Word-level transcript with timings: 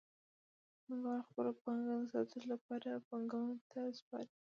پانګوال 0.83 1.21
خپله 1.29 1.51
پانګه 1.63 1.89
د 2.01 2.09
ساتلو 2.11 2.45
لپاره 2.53 2.89
بانکونو 3.07 3.55
ته 3.71 3.79
سپاري 3.99 4.27